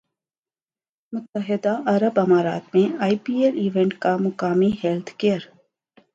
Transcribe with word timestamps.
متحدہ 1.13 1.73
عرب 1.85 2.19
امارات 2.19 2.63
میں 2.73 2.87
آئی 2.99 3.17
پی 3.23 3.33
ایل 3.43 3.57
ایونٹ 3.57 3.93
کا 3.99 4.15
مقامی 4.17 4.71
ہیلتھ 4.83 5.11
کیئر 5.17 5.41